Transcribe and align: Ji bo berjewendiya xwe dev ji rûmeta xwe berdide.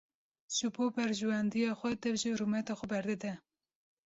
Ji 0.53 0.67
bo 0.77 0.87
berjewendiya 0.95 1.73
xwe 1.79 1.91
dev 2.01 2.15
ji 2.21 2.31
rûmeta 2.39 2.73
xwe 2.79 2.85
berdide. 2.93 3.33